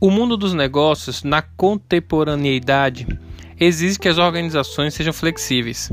O 0.00 0.12
mundo 0.12 0.36
dos 0.36 0.54
negócios, 0.54 1.24
na 1.24 1.42
contemporaneidade, 1.42 3.04
exige 3.58 3.98
que 3.98 4.08
as 4.08 4.16
organizações 4.16 4.94
sejam 4.94 5.12
flexíveis, 5.12 5.90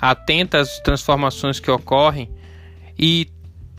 atentas 0.00 0.68
às 0.68 0.80
transformações 0.80 1.60
que 1.60 1.70
ocorrem 1.70 2.28
e 2.98 3.28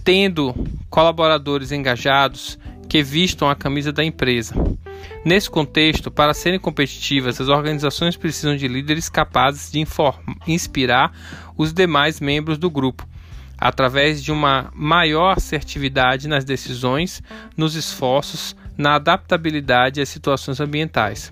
tendo 0.06 0.56
colaboradores 0.90 1.74
engajados 1.74 2.58
que 2.88 3.04
vistam 3.04 3.50
a 3.50 3.56
camisa 3.56 3.92
da 3.92 4.06
empresa. 4.06 4.56
Nesse 5.26 5.50
contexto, 5.50 6.10
para 6.10 6.34
serem 6.34 6.60
competitivas, 6.60 7.42
as 7.42 7.50
organizações 7.50 8.16
precisam 8.16 8.56
de 8.56 8.70
líderes 8.70 9.10
capazes 9.10 9.70
de 9.70 9.86
inspirar 10.48 11.12
os 11.58 11.74
demais 11.74 12.22
membros 12.22 12.58
do 12.58 12.70
grupo, 12.70 13.06
através 13.58 14.24
de 14.24 14.32
uma 14.32 14.72
maior 14.74 15.38
assertividade 15.38 16.28
nas 16.28 16.46
decisões, 16.46 17.24
nos 17.56 17.76
esforços, 17.76 18.56
na 18.78 18.96
adaptabilidade 18.96 20.00
às 20.00 20.10
situações 20.10 20.60
ambientais. 20.60 21.32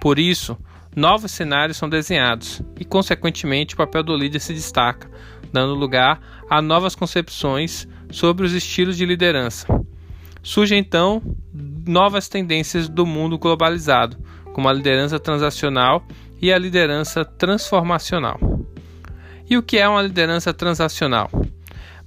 Por 0.00 0.18
isso, 0.18 0.56
novos 0.96 1.30
cenários 1.30 1.76
são 1.76 1.88
desenhados 1.88 2.62
e, 2.78 2.84
consequentemente, 2.84 3.74
o 3.74 3.78
papel 3.78 4.02
do 4.02 4.16
líder 4.16 4.40
se 4.40 4.54
destaca, 4.54 5.10
dando 5.52 5.74
lugar 5.74 6.20
a 6.48 6.62
novas 6.62 6.94
concepções 6.94 7.86
sobre 8.10 8.46
os 8.46 8.54
estilos 8.54 8.96
de 8.96 9.04
liderança. 9.04 9.66
Surgem 10.42 10.78
então 10.78 11.22
novas 11.86 12.28
tendências 12.28 12.88
do 12.88 13.04
mundo 13.04 13.38
globalizado, 13.38 14.16
como 14.52 14.68
a 14.68 14.72
liderança 14.72 15.18
transacional 15.18 16.06
e 16.40 16.52
a 16.52 16.58
liderança 16.58 17.24
transformacional. 17.24 18.38
E 19.50 19.56
o 19.56 19.62
que 19.62 19.78
é 19.78 19.88
uma 19.88 20.02
liderança 20.02 20.52
transacional? 20.52 21.30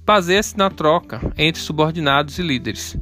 Baseia-se 0.04 0.56
na 0.56 0.68
troca 0.68 1.20
entre 1.38 1.62
subordinados 1.62 2.38
e 2.38 2.42
líderes. 2.42 2.96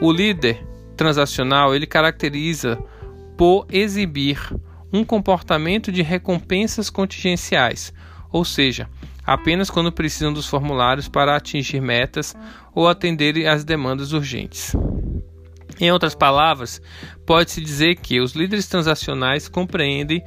O 0.00 0.12
líder 0.12 0.66
transacional 0.96 1.74
ele 1.74 1.86
caracteriza 1.86 2.78
por 3.36 3.66
exibir 3.70 4.38
um 4.92 5.04
comportamento 5.04 5.90
de 5.90 6.02
recompensas 6.02 6.90
contingenciais, 6.90 7.92
ou 8.30 8.44
seja, 8.44 8.88
apenas 9.24 9.70
quando 9.70 9.92
precisam 9.92 10.32
dos 10.32 10.46
formulários 10.46 11.08
para 11.08 11.36
atingir 11.36 11.80
metas 11.80 12.34
ou 12.74 12.88
atender 12.88 13.46
às 13.46 13.64
demandas 13.64 14.12
urgentes. 14.12 14.74
Em 15.80 15.90
outras 15.90 16.14
palavras, 16.14 16.80
pode-se 17.26 17.60
dizer 17.60 17.96
que 17.96 18.20
os 18.20 18.32
líderes 18.32 18.66
transacionais 18.66 19.48
compreendem 19.48 20.22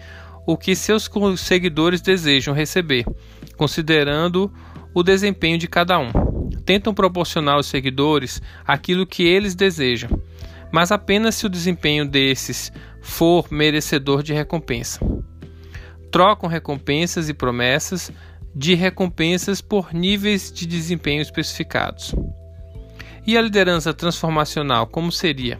o 0.46 0.58
que 0.58 0.76
seus 0.76 1.10
seguidores 1.38 2.02
desejam 2.02 2.54
receber, 2.54 3.06
considerando 3.56 4.52
o 4.98 5.04
desempenho 5.04 5.60
de 5.60 5.68
cada 5.68 6.00
um. 6.00 6.12
Tentam 6.66 6.92
proporcionar 6.92 7.54
aos 7.54 7.68
seguidores 7.68 8.42
aquilo 8.66 9.06
que 9.06 9.22
eles 9.22 9.54
desejam, 9.54 10.10
mas 10.72 10.92
apenas 10.92 11.36
se 11.36 11.46
o 11.46 11.50
desempenho 11.50 12.04
desses 12.04 12.74
for 13.00 13.46
merecedor 13.52 14.24
de 14.24 14.34
recompensa. 14.34 15.00
Trocam 16.12 16.50
recompensas 16.50 17.30
e 17.30 17.34
promessas 17.34 18.12
de 18.56 18.74
recompensas 18.74 19.62
por 19.62 19.94
níveis 19.94 20.52
de 20.52 20.66
desempenho 20.66 21.22
especificados. 21.22 22.16
E 23.24 23.38
a 23.38 23.42
liderança 23.42 23.94
transformacional, 23.94 24.88
como 24.88 25.12
seria? 25.12 25.60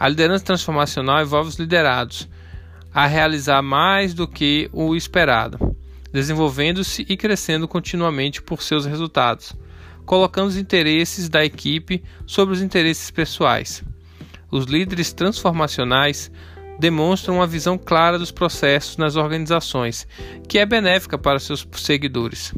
A 0.00 0.08
liderança 0.08 0.46
transformacional 0.46 1.22
envolve 1.22 1.50
os 1.50 1.60
liderados 1.60 2.28
a 2.92 3.06
realizar 3.06 3.62
mais 3.62 4.12
do 4.12 4.26
que 4.26 4.68
o 4.72 4.96
esperado, 4.96 5.71
desenvolvendo-se 6.12 7.06
e 7.08 7.16
crescendo 7.16 7.66
continuamente 7.66 8.42
por 8.42 8.62
seus 8.62 8.84
resultados, 8.84 9.54
colocando 10.04 10.48
os 10.48 10.56
interesses 10.56 11.28
da 11.28 11.44
equipe 11.44 12.02
sobre 12.26 12.54
os 12.54 12.60
interesses 12.60 13.10
pessoais. 13.10 13.82
Os 14.50 14.66
líderes 14.66 15.12
transformacionais 15.12 16.30
demonstram 16.78 17.36
uma 17.36 17.46
visão 17.46 17.78
clara 17.78 18.18
dos 18.18 18.30
processos 18.30 18.96
nas 18.96 19.16
organizações, 19.16 20.06
que 20.48 20.58
é 20.58 20.66
benéfica 20.66 21.16
para 21.16 21.38
seus 21.38 21.66
seguidores. 21.72 22.52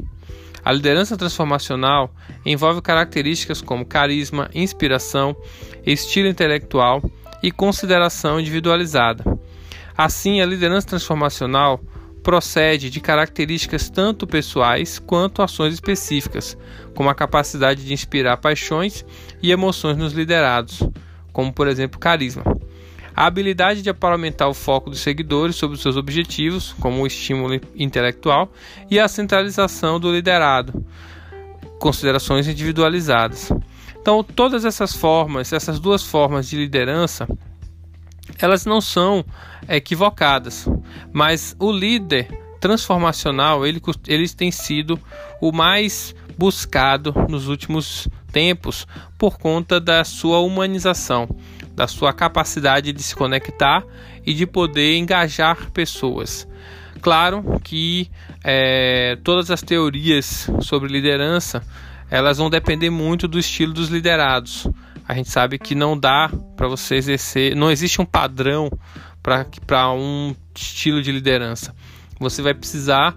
A 0.64 0.72
liderança 0.72 1.16
transformacional 1.16 2.12
envolve 2.44 2.80
características 2.80 3.60
como 3.60 3.84
carisma, 3.84 4.50
inspiração, 4.54 5.36
estilo 5.84 6.26
intelectual 6.26 7.02
e 7.42 7.50
consideração 7.50 8.40
individualizada. 8.40 9.22
Assim, 9.96 10.40
a 10.40 10.46
liderança 10.46 10.88
transformacional 10.88 11.80
procede 12.24 12.88
de 12.88 13.00
características 13.00 13.90
tanto 13.90 14.26
pessoais 14.26 14.98
quanto 14.98 15.42
ações 15.42 15.74
específicas, 15.74 16.56
como 16.94 17.10
a 17.10 17.14
capacidade 17.14 17.84
de 17.84 17.92
inspirar 17.92 18.38
paixões 18.38 19.04
e 19.42 19.52
emoções 19.52 19.98
nos 19.98 20.14
liderados, 20.14 20.82
como 21.32 21.52
por 21.52 21.68
exemplo 21.68 22.00
carisma. 22.00 22.42
A 23.14 23.26
habilidade 23.26 23.82
de 23.82 23.94
aumentar 24.00 24.48
o 24.48 24.54
foco 24.54 24.90
dos 24.90 25.00
seguidores 25.00 25.54
sobre 25.54 25.76
os 25.76 25.82
seus 25.82 25.96
objetivos, 25.96 26.74
como 26.80 27.02
o 27.02 27.06
estímulo 27.06 27.60
intelectual, 27.76 28.50
e 28.90 28.98
a 28.98 29.06
centralização 29.06 30.00
do 30.00 30.10
liderado, 30.10 30.84
considerações 31.78 32.48
individualizadas. 32.48 33.52
Então, 34.00 34.24
todas 34.24 34.64
essas 34.64 34.94
formas, 34.96 35.52
essas 35.52 35.78
duas 35.78 36.02
formas 36.02 36.48
de 36.48 36.56
liderança, 36.56 37.28
elas 38.38 38.64
não 38.64 38.80
são 38.80 39.24
equivocadas, 39.68 40.68
mas 41.12 41.56
o 41.58 41.70
líder 41.72 42.28
transformacional 42.60 43.66
ele, 43.66 43.80
ele 44.06 44.28
tem 44.28 44.50
sido 44.50 44.98
o 45.40 45.52
mais 45.52 46.14
buscado 46.36 47.14
nos 47.28 47.48
últimos 47.48 48.08
tempos 48.32 48.86
por 49.18 49.38
conta 49.38 49.78
da 49.78 50.02
sua 50.02 50.40
humanização 50.40 51.28
da 51.74 51.88
sua 51.88 52.12
capacidade 52.12 52.92
de 52.92 53.02
se 53.02 53.14
conectar 53.14 53.84
e 54.24 54.32
de 54.32 54.46
poder 54.46 54.96
engajar 54.96 55.70
pessoas. 55.72 56.46
Claro 57.00 57.60
que 57.62 58.08
é, 58.42 59.18
todas 59.22 59.50
as 59.50 59.60
teorias 59.60 60.48
sobre 60.60 60.90
liderança 60.90 61.62
elas 62.10 62.38
vão 62.38 62.48
depender 62.48 62.90
muito 62.90 63.26
do 63.26 63.38
estilo 63.38 63.72
dos 63.72 63.88
liderados. 63.88 64.68
A 65.06 65.14
gente 65.14 65.30
sabe 65.30 65.58
que 65.58 65.74
não 65.74 65.98
dá 65.98 66.30
para 66.56 66.66
você 66.66 66.94
exercer, 66.96 67.54
não 67.54 67.70
existe 67.70 68.00
um 68.00 68.06
padrão 68.06 68.70
para 69.22 69.92
um 69.92 70.34
estilo 70.54 71.02
de 71.02 71.12
liderança. 71.12 71.74
Você 72.18 72.40
vai 72.40 72.54
precisar 72.54 73.16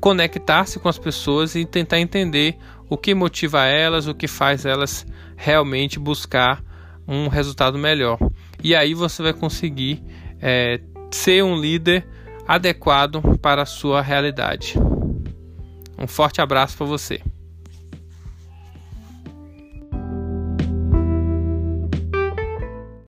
conectar-se 0.00 0.78
com 0.78 0.88
as 0.88 0.98
pessoas 0.98 1.54
e 1.54 1.64
tentar 1.64 1.98
entender 1.98 2.56
o 2.88 2.96
que 2.96 3.14
motiva 3.14 3.64
elas, 3.64 4.06
o 4.06 4.14
que 4.14 4.28
faz 4.28 4.66
elas 4.66 5.06
realmente 5.36 5.98
buscar 5.98 6.62
um 7.06 7.28
resultado 7.28 7.78
melhor. 7.78 8.18
E 8.62 8.74
aí 8.74 8.94
você 8.94 9.22
vai 9.22 9.32
conseguir 9.32 10.02
é, 10.40 10.80
ser 11.10 11.42
um 11.42 11.58
líder 11.58 12.06
adequado 12.46 13.38
para 13.38 13.62
a 13.62 13.66
sua 13.66 14.02
realidade. 14.02 14.74
Um 15.98 16.06
forte 16.06 16.40
abraço 16.40 16.76
para 16.76 16.86
você. 16.86 17.20